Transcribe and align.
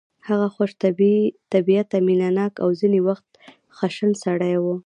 هغه 0.27 0.47
خوش 0.55 0.71
طبیعته 1.53 1.97
مینه 2.07 2.29
ناک 2.39 2.53
او 2.63 2.69
ځینې 2.79 2.99
وخت 3.07 3.27
خشن 3.77 4.11
سړی 4.23 4.55
و 4.59 4.65